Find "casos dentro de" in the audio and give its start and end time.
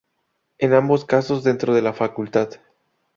1.05-1.83